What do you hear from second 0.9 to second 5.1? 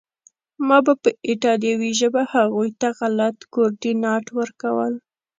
په ایټالوي ژبه هغوی ته غلط کوردینات ورکول